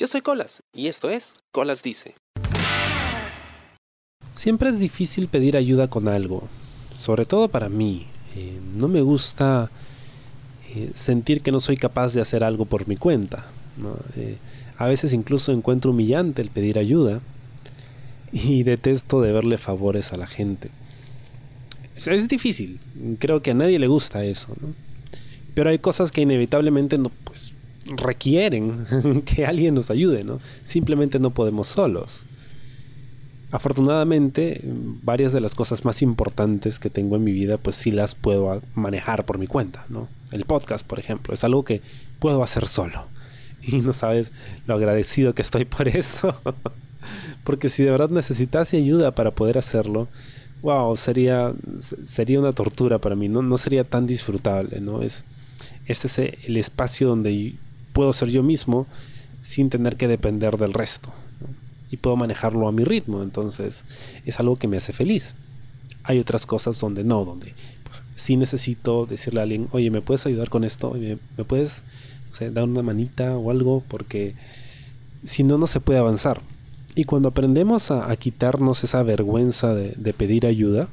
[0.00, 2.14] Yo soy Colas y esto es Colas Dice.
[4.32, 6.48] Siempre es difícil pedir ayuda con algo,
[6.96, 8.06] sobre todo para mí.
[8.34, 9.70] Eh, no me gusta
[10.74, 13.44] eh, sentir que no soy capaz de hacer algo por mi cuenta.
[14.16, 14.38] Eh,
[14.78, 17.20] a veces incluso encuentro humillante el pedir ayuda
[18.32, 20.70] y detesto deberle favores a la gente.
[21.94, 22.80] Es, difícil,
[23.18, 24.56] creo que a nadie le gusta eso,
[25.52, 27.52] pero hay cosas que inevitablemente no, pues,
[27.96, 28.86] requieren
[29.24, 30.40] que alguien nos ayude, ¿no?
[30.64, 32.26] Simplemente no podemos solos.
[33.52, 38.14] Afortunadamente, varias de las cosas más importantes que tengo en mi vida, pues sí las
[38.14, 40.08] puedo manejar por mi cuenta, ¿no?
[40.30, 41.82] El podcast, por ejemplo, es algo que
[42.18, 43.06] puedo hacer solo.
[43.62, 44.32] Y no sabes
[44.66, 46.34] lo agradecido que estoy por eso.
[47.44, 50.08] Porque si de verdad necesitase ayuda para poder hacerlo,
[50.62, 55.02] wow, sería, sería una tortura para mí, no, no sería tan disfrutable, ¿no?
[55.02, 55.24] Es,
[55.86, 57.56] este es el espacio donde
[57.92, 58.86] puedo ser yo mismo
[59.42, 61.10] sin tener que depender del resto.
[61.90, 63.84] Y puedo manejarlo a mi ritmo, entonces
[64.24, 65.34] es algo que me hace feliz.
[66.04, 70.24] Hay otras cosas donde no, donde pues, sí necesito decirle a alguien, oye, ¿me puedes
[70.26, 70.92] ayudar con esto?
[70.92, 71.82] ¿Me, me puedes
[72.52, 73.82] dar una manita o algo?
[73.88, 74.34] Porque
[75.24, 76.40] si no, no se puede avanzar.
[76.94, 80.88] Y cuando aprendemos a, quitarnos esa vergüenza de pedir ayuda,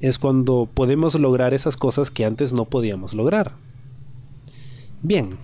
[0.00, 3.52] es cuando podemos lograr esas cosas que antes no podíamos lograr.
[5.06, 5.36] Bien,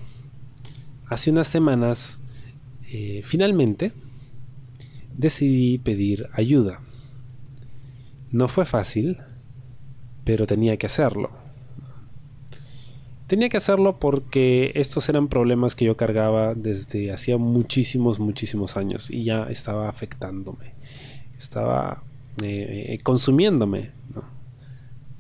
[1.07, 2.19] hace unas semanas
[2.91, 3.93] eh, finalmente
[5.15, 6.81] decidí pedir ayuda.
[8.31, 9.19] No fue fácil,
[10.25, 11.31] pero tenía que hacerlo.
[13.27, 19.11] Tenía que hacerlo porque estos eran problemas que yo cargaba desde hacía muchísimos, muchísimos años
[19.11, 20.73] y ya estaba afectándome.
[21.37, 22.03] Estaba
[22.43, 23.91] eh, consumiéndome.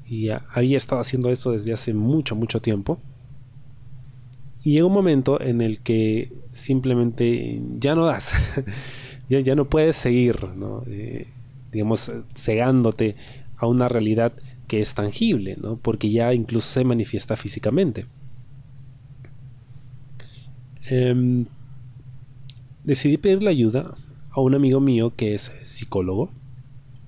[0.06, 3.02] Y había estado haciendo eso desde hace mucho, mucho tiempo.
[4.62, 8.34] Y llega un momento en el que simplemente ya no das,
[9.28, 10.36] ya, ya, no puedes seguir,
[10.86, 11.28] eh,
[11.72, 13.16] digamos, cegándote
[13.56, 14.32] a una realidad
[14.66, 15.76] que es tangible, ¿no?
[15.76, 18.06] porque ya incluso se manifiesta físicamente.
[20.88, 21.46] Em,
[22.84, 23.94] decidí pedirle ayuda
[24.30, 26.30] a un amigo mío que es psicólogo,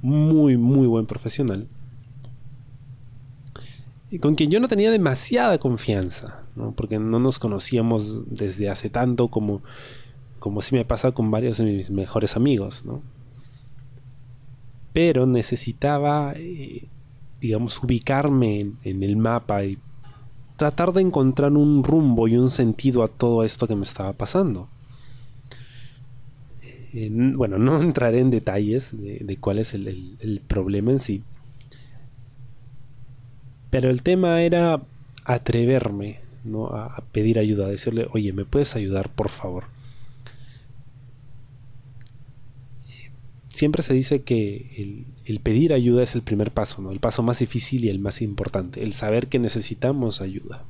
[0.01, 1.69] muy, muy buen profesional,
[4.19, 6.43] con quien yo no tenía demasiada confianza,
[6.77, 9.63] porque no nos conocíamos desde hace tanto como,
[10.39, 12.85] como si me pasa con varios de mis mejores amigos.
[14.93, 16.89] Pero necesitaba, eh,
[17.41, 19.79] digamos, ubicarme en, el mapa y
[20.59, 24.69] tratar de encontrar un rumbo y un sentido a todo esto que me estaba pasando.
[26.93, 31.23] bueno, no entraré en detalles de, cuál es el problema en sí,
[33.73, 34.83] pero el tema era
[35.25, 36.67] atreverme ¿no?
[36.67, 39.65] a, pedir ayuda, a decirle, oye, ¿me puedes ayudar, por favor?
[43.49, 46.93] Siempre se dice que el, pedir ayuda es el primer paso, ¿no?
[46.93, 50.67] el paso más difícil y el más importante, el saber que necesitamos ayuda.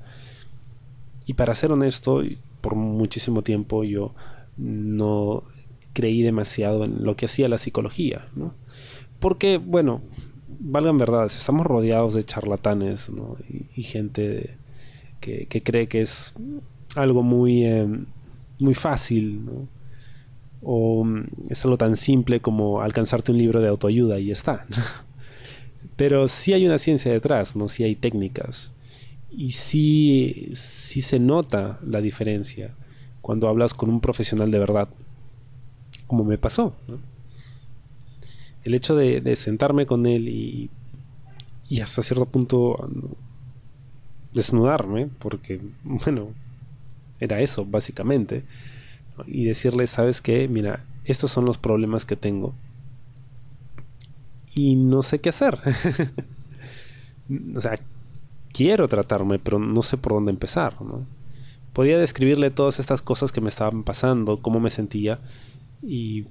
[1.26, 2.22] Y para ser honesto,
[2.60, 4.14] por muchísimo tiempo yo
[4.56, 5.42] no
[5.92, 8.54] creí demasiado en lo que hacía la psicología, ¿no?
[9.18, 10.02] Porque, bueno,
[10.64, 13.10] valgan verdades, estamos rodeados de charlatanes
[13.76, 14.56] y, gente
[15.20, 16.34] que, cree que es
[16.94, 18.06] algo muy, em,
[18.60, 19.42] muy fácil,
[20.62, 24.66] o mm, es algo tan simple como alcanzarte un libro de autoayuda y está.
[25.96, 27.68] Pero sí hay una ciencia detrás, ¿no?
[27.68, 28.72] sí hay técnicas.
[29.30, 32.74] Y sí, sí se nota la diferencia
[33.20, 34.88] cuando hablas con un profesional de verdad,
[36.06, 36.74] como me pasó.
[36.86, 37.11] ¿no?
[38.64, 40.70] El hecho de, sentarme con él y,
[41.80, 42.88] hasta cierto punto
[44.32, 46.28] desnudarme, porque, bueno,
[47.20, 48.44] era eso, básicamente,
[49.26, 50.48] y decirle, ¿sabes qué?
[50.48, 52.54] Mira, estos son los problemas que tengo.
[54.54, 55.58] Y no sé qué hacer.
[57.56, 57.74] o sea,
[58.52, 61.06] quiero tratarme, pero no sé por dónde empezar, ¿no?
[61.72, 65.20] Podía describirle todas estas cosas que me estaban pasando, cómo me sentía,
[65.82, 66.26] y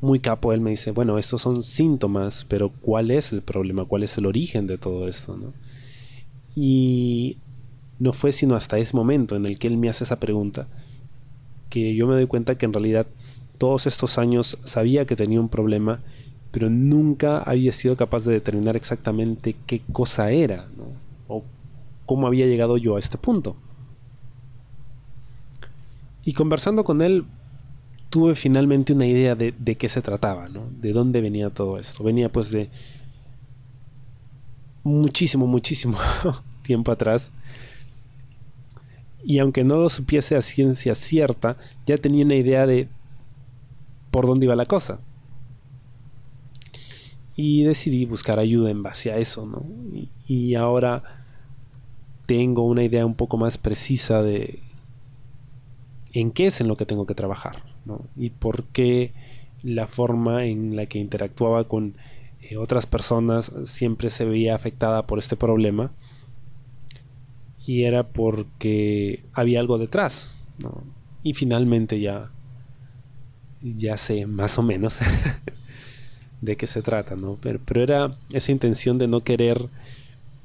[0.00, 3.84] muy capo, él me dice, bueno, estos son síntomas, pero ¿cuál es el problema?
[3.84, 5.36] ¿Cuál es el origen de todo esto?
[5.36, 5.52] ¿no?
[6.54, 7.38] Y
[7.98, 10.68] no fue sino hasta ese momento en el que él me hace esa pregunta
[11.68, 13.06] que yo me doy cuenta que en realidad
[13.58, 16.00] todos estos años sabía que tenía un problema,
[16.50, 20.86] pero nunca había sido capaz de determinar exactamente qué cosa era, ¿no?
[21.28, 21.44] o
[22.06, 23.56] cómo había llegado yo a este punto.
[26.24, 27.24] Y conversando con él,
[28.10, 30.68] tuve finalmente una idea de, qué se trataba, ¿no?
[30.70, 32.02] De dónde venía todo esto.
[32.04, 32.70] Venía pues de
[34.82, 35.98] muchísimo, muchísimo
[36.62, 37.32] tiempo atrás.
[39.22, 41.56] Y aunque no lo supiese a ciencia cierta,
[41.86, 42.88] ya tenía una idea de
[44.10, 45.00] por dónde iba la cosa.
[47.36, 49.62] Y decidí buscar ayuda en base a eso, ¿no?
[50.26, 51.02] Y, ahora
[52.26, 54.60] tengo una idea un poco más precisa de
[56.12, 57.62] en qué es en lo que tengo que trabajar,
[58.16, 59.12] Y por qué
[59.62, 61.94] la forma en la que interactuaba con
[62.42, 65.90] eh, otras personas siempre se veía afectada por este problema.
[67.66, 70.38] Y era porque había algo detrás
[71.22, 72.30] y finalmente ya
[73.60, 75.00] ya sé más o menos
[76.40, 77.36] de qué se trata ¿no?
[77.40, 79.68] pero, pero era esa intención de no querer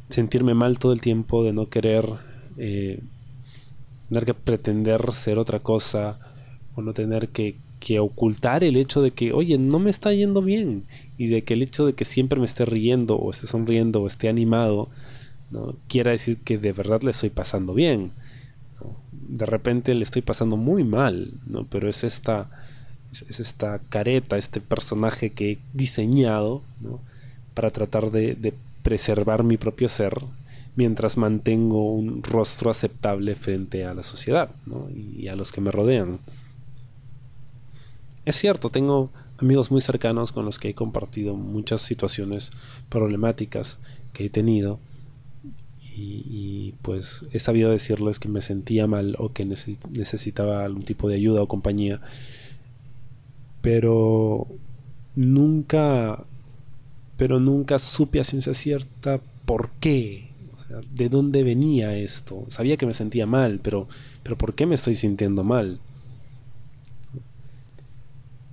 [0.09, 2.05] sentirme mal todo el tiempo de no querer
[2.57, 2.99] eh,
[4.09, 6.19] tener que pretender ser otra cosa
[6.75, 10.41] o no tener que que ocultar el hecho de que, oye, no me está yendo
[10.41, 10.85] bien
[11.17, 14.07] y de que el hecho de que siempre me esté riendo o esté sonriendo o
[14.07, 14.87] esté animado,
[15.51, 15.75] ¿no?
[15.89, 18.11] quiera decir que de verdad le estoy pasando bien.
[19.11, 21.65] De repente le estoy pasando muy mal, ¿no?
[21.65, 22.49] pero es esta,
[23.11, 27.01] es esta careta, este personaje que he diseñado ¿no?
[27.53, 30.13] para tratar de, de preservar mi propio ser
[30.77, 34.87] mientras mantengo un rostro aceptable frente a la sociedad ¿no?
[34.89, 36.19] y a los que me rodean.
[38.25, 42.51] Es cierto, tengo amigos muy cercanos con los que he compartido muchas situaciones
[42.89, 43.79] problemáticas
[44.13, 44.79] que he tenido
[45.95, 51.15] y, pues he sabido decirles que me sentía mal o que necesitaba algún tipo de
[51.15, 52.01] ayuda o compañía
[53.61, 54.47] pero
[55.15, 56.23] nunca
[57.15, 62.45] pero nunca supe a ciencia cierta por qué o sea, de dónde venía esto.
[62.47, 63.87] Sabía que me sentía mal pero
[64.23, 65.79] pero por qué me estoy sintiendo mal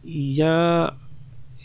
[0.02, 0.96] y ya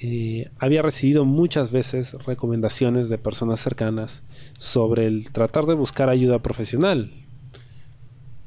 [0.01, 4.23] eh, había recibido muchas veces recomendaciones de personas cercanas
[4.57, 7.11] sobre el tratar de buscar ayuda profesional.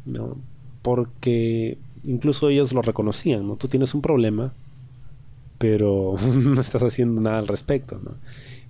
[0.08, 0.36] ¿no?
[0.82, 3.56] Porque incluso ellos lo reconocían, ¿no?
[3.56, 4.52] Tú tienes un problema,
[5.58, 8.14] pero no estás haciendo nada al respecto, ¿no?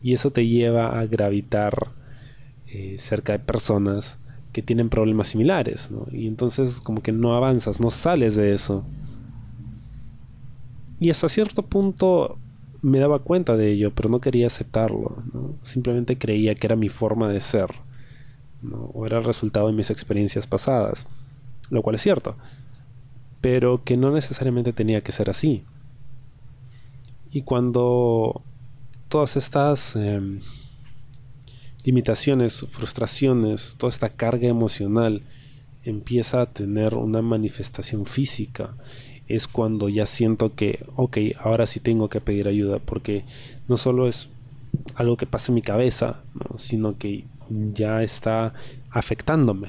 [0.02, 1.88] Y eso te lleva a gravitar
[2.66, 4.18] eh, cerca de personas
[4.52, 6.06] que tienen problemas similares, ¿no?
[6.12, 8.84] Y entonces como que no avanzas, no sales de eso.
[11.00, 12.38] Y hasta cierto punto
[12.82, 15.22] me daba cuenta de ello, pero no quería aceptarlo.
[15.62, 17.70] Simplemente creía que era mi forma de ser.
[18.92, 21.06] O era el resultado de mis experiencias pasadas.
[21.70, 22.36] Lo cual es cierto.
[23.40, 25.64] Pero que no necesariamente tenía que ser así.
[27.30, 28.42] Y cuando
[29.08, 30.40] todas estas em,
[31.84, 35.22] limitaciones, frustraciones, toda esta carga emocional
[35.84, 38.74] empieza a tener una manifestación física
[39.28, 43.24] es cuando ya siento que, ok, ahora sí tengo que pedir ayuda, porque
[43.68, 44.28] no solo es
[44.94, 46.22] algo que pasa en mi cabeza,
[46.56, 48.54] sino que ya está
[48.90, 49.68] afectándome.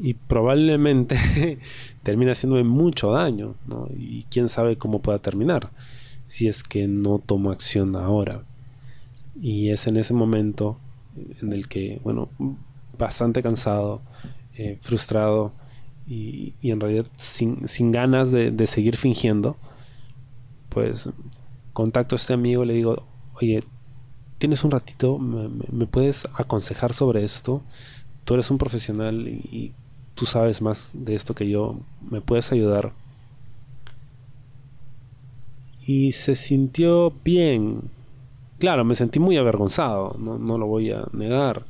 [0.00, 1.58] Y probablemente
[2.02, 3.54] termina haciéndome mucho daño,
[3.96, 5.70] y quién sabe cómo pueda terminar,
[6.26, 8.44] si es que no tomo acción ahora.
[9.40, 10.78] Y es en ese momento
[11.42, 12.30] en el que, bueno,
[12.98, 14.00] bastante cansado,
[14.54, 15.52] eh, frustrado,
[16.06, 19.56] y, en realidad sin, ganas de, seguir fingiendo,
[20.68, 21.08] pues
[21.72, 23.04] contacto a este amigo le digo,
[23.34, 23.62] oye,
[24.38, 25.18] ¿tienes un ratito?
[25.18, 27.62] ¿Me, puedes aconsejar sobre esto?
[28.24, 29.72] Tú eres un profesional y,
[30.14, 31.78] tú sabes más de esto que yo,
[32.10, 32.92] ¿me puedes ayudar?
[35.86, 37.80] Y se sintió bien.
[38.58, 41.64] Claro, me sentí muy avergonzado, no, lo voy a negar.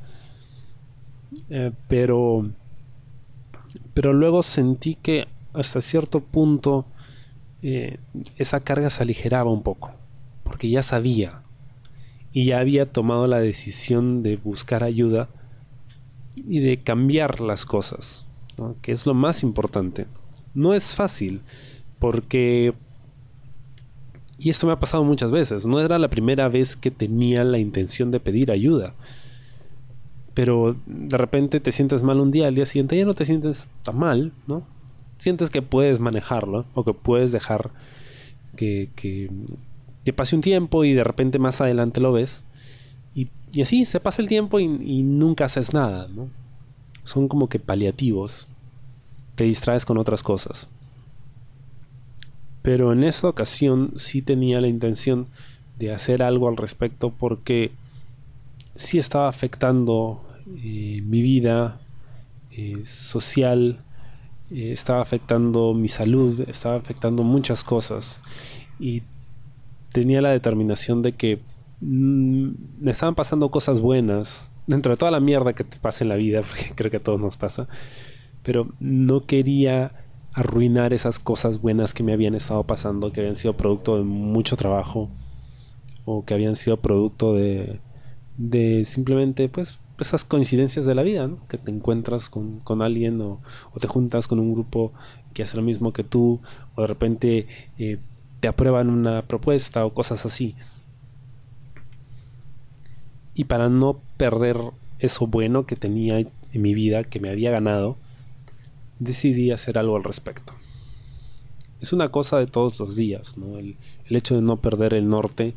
[1.48, 2.50] Eh, pero
[3.94, 6.86] pero luego sentí que hasta cierto punto
[7.62, 7.98] eh,
[8.36, 9.92] esa carga se aligeraba un poco,
[10.44, 11.42] porque ya sabía
[12.32, 15.28] y ya había tomado la decisión de buscar ayuda
[16.34, 18.26] y de cambiar las cosas,
[18.80, 20.06] que es lo más importante.
[20.54, 21.42] No es fácil,
[21.98, 22.74] porque...
[24.38, 27.58] Y esto me ha pasado muchas veces, no era la primera vez que tenía la
[27.58, 28.94] intención de pedir ayuda
[30.34, 33.68] pero de repente te sientes mal un día, al día siguiente ya no te sientes
[33.82, 34.62] tan mal, ¿no?
[35.18, 37.70] Sientes que puedes manejarlo o que puedes dejar
[38.56, 42.44] que, que, pase un tiempo y de repente más adelante lo ves.
[43.14, 43.28] Y,
[43.60, 46.28] así se pasa el tiempo y, y, nunca haces nada, ¿no?
[47.04, 48.48] Son como que paliativos.
[49.34, 50.68] Te distraes con otras cosas.
[52.62, 55.26] Pero en esta ocasión sí tenía la intención
[55.78, 57.72] de hacer algo al respecto porque
[58.74, 61.80] sí estaba afectando eh, mi vida
[62.50, 63.80] eh, social,
[64.50, 68.20] eh, estaba afectando mi salud, estaba afectando muchas cosas.
[68.78, 69.02] Y
[69.92, 71.40] tenía la determinación de que
[71.80, 72.50] mm,
[72.80, 76.16] me estaban pasando cosas buenas, dentro de toda la mierda que te pasa en la
[76.16, 77.68] vida, porque creo que a todos nos pasa,
[78.42, 79.92] pero no quería
[80.34, 84.56] arruinar esas cosas buenas que me habían estado pasando, que habían sido producto de mucho
[84.56, 85.10] trabajo
[86.06, 87.80] o que habían sido producto de,
[88.36, 91.46] de simplemente pues esas coincidencias de la vida, ¿no?
[91.48, 93.40] que te encuentras con, con alguien o,
[93.80, 94.92] te juntas con un grupo
[95.32, 96.40] que hace lo mismo que tú
[96.74, 97.46] o de repente
[97.78, 97.98] eh,
[98.40, 100.56] te aprueban una propuesta o cosas así.
[103.34, 104.58] Y para no perder
[104.98, 107.96] eso bueno que tenía en mi vida, que me había ganado,
[108.98, 110.52] decidí hacer algo al respecto.
[111.80, 113.58] Es una cosa de todos los días, ¿no?
[113.58, 113.76] el
[114.08, 115.54] hecho de no perder el norte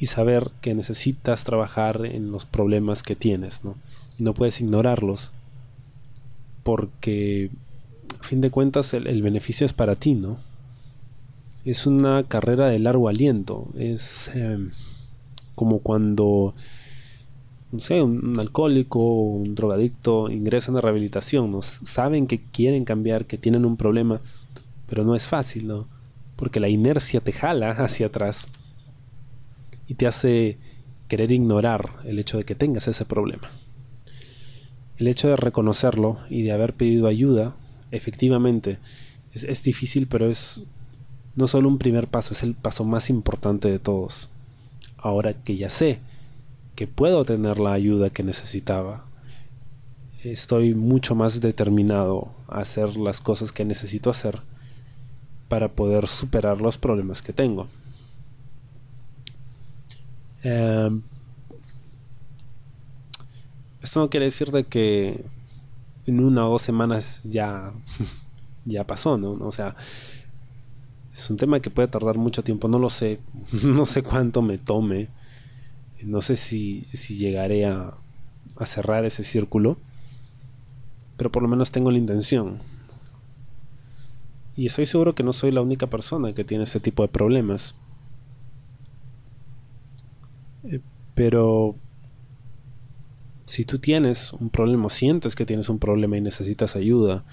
[0.00, 3.76] y saber que necesitas trabajar en los problemas que tienes, ¿no?
[4.18, 5.30] Y no puedes ignorarlos
[6.62, 7.50] porque
[8.18, 10.38] a fin de cuentas el, el, beneficio es para ti, ¿no?
[11.66, 14.70] Es una carrera de largo aliento, es eh,
[15.54, 16.54] como cuando,
[17.70, 21.60] no sé, un, un alcohólico o un drogadicto ingresan a rehabilitación, ¿no?
[21.60, 24.22] Saben que quieren cambiar, que tienen un problema,
[24.88, 25.86] pero no es fácil, ¿no?
[26.36, 28.48] Porque la inercia te jala hacia atrás
[29.90, 30.56] y te hace
[31.08, 33.50] querer ignorar el hecho de que tengas ese problema.
[34.98, 37.56] El hecho de reconocerlo y de haber pedido ayuda,
[37.90, 38.78] efectivamente,
[39.34, 40.62] es, es, difícil, pero es
[41.34, 44.30] no solo un primer paso, es el paso más importante de todos.
[44.96, 45.98] Ahora que ya sé
[46.76, 49.06] que puedo tener la ayuda que necesitaba,
[50.22, 54.40] estoy mucho más determinado a hacer las cosas que necesito hacer
[55.48, 57.66] para poder superar los problemas que tengo.
[60.42, 60.90] Eh,
[63.82, 65.24] esto no quiere decir de que
[66.06, 67.72] en una o dos semanas ya,
[68.64, 69.32] ya pasó, ¿no?
[69.32, 69.74] O sea,
[71.12, 73.20] es un tema que puede tardar mucho tiempo, no lo sé,
[73.64, 75.08] no sé cuánto me tome,
[76.02, 77.94] no sé si, si llegaré a,
[78.56, 79.76] a cerrar ese círculo,
[81.16, 82.58] pero por lo menos tengo la intención.
[84.56, 87.74] Y estoy seguro que no soy la única persona que tiene este tipo de problemas.
[90.64, 90.80] Eh,
[91.14, 91.76] pero
[93.44, 97.24] si tú tienes un problema, sientes que tienes un problema y necesitas ayuda,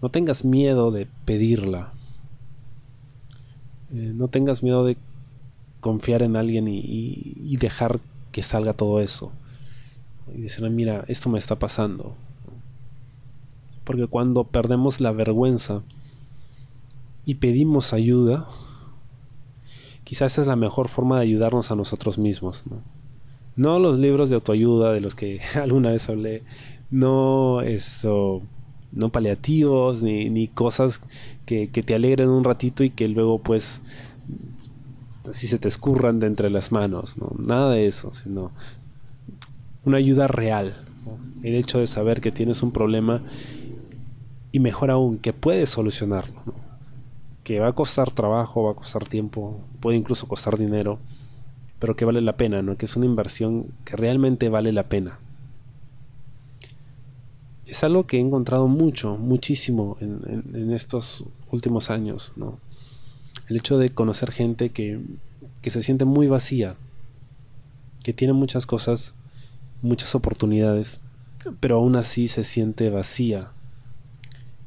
[0.00, 1.92] no tengas miedo de pedirla.
[3.92, 4.96] Eh, no tengas miedo de
[5.80, 8.00] confiar en alguien y, y, dejar
[8.32, 9.32] que salga todo eso.
[10.34, 12.16] Y decir, mira, esto me está pasando.
[13.84, 15.82] Porque cuando perdemos la vergüenza
[17.24, 18.48] y pedimos ayuda,
[20.06, 22.62] quizás esa es la mejor forma de ayudarnos a nosotros mismos.
[22.70, 22.80] ¿no?
[23.56, 26.44] no los libros de autoayuda de los que alguna vez hablé,
[26.90, 28.42] no eso,
[28.92, 31.00] no paliativos, ni, ni cosas
[31.46, 33.82] que, que, te alegren un ratito y que luego pues
[35.28, 37.32] así se te escurran de entre las manos, ¿no?
[37.38, 38.52] Nada de eso, sino
[39.84, 40.84] una ayuda real.
[41.42, 43.22] El hecho de saber que tienes un problema
[44.52, 46.40] y mejor aún, que puedes solucionarlo.
[46.46, 46.65] ¿no?
[47.46, 50.98] Que va a costar trabajo, va a costar tiempo, puede incluso costar dinero,
[51.78, 52.76] pero que vale la pena, ¿no?
[52.76, 55.20] Que es una inversión que realmente vale la pena.
[57.64, 61.22] Es algo que he encontrado mucho, muchísimo en, estos
[61.52, 62.58] últimos años, ¿no?
[63.48, 65.00] El hecho de conocer gente que,
[65.62, 66.74] que se siente muy vacía,
[68.02, 69.14] que tiene muchas cosas,
[69.82, 70.98] muchas oportunidades,
[71.60, 73.52] pero aún así se siente vacía,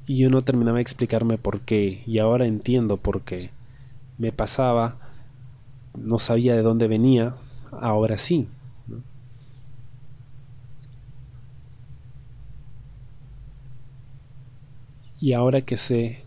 [0.10, 3.52] y yo no terminaba de explicarme por qué y ahora entiendo por qué.
[4.18, 4.98] Me pasaba,
[5.96, 7.36] no sabía de dónde venía,
[7.72, 8.48] ahora sí.
[15.20, 16.24] Y ahora que sé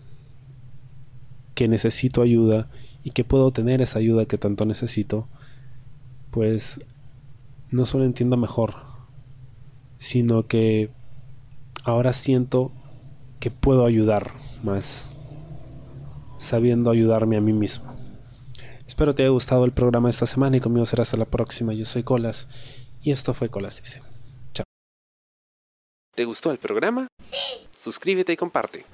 [1.56, 2.68] que necesito ayuda
[3.02, 5.26] y que puedo tener esa ayuda que tanto necesito,
[6.30, 6.78] pues
[7.72, 8.76] no solo entiendo mejor,
[9.98, 10.90] sino que
[11.82, 12.70] ahora siento
[13.42, 15.10] que puedo ayudar más,
[16.38, 17.92] sabiendo ayudarme a mí mismo.
[18.86, 21.72] Espero te haya gustado el programa esta semana y conmigo será hasta la próxima.
[21.72, 22.46] Yo soy Colas
[23.02, 24.00] y esto fue Colas Dice.
[24.54, 24.64] Chao.
[26.14, 27.08] ¿Te gustó el programa?
[27.20, 27.66] Sí.
[27.74, 28.84] Suscríbete y comparte.